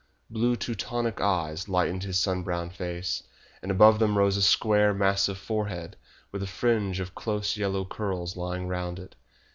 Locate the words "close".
7.13-7.55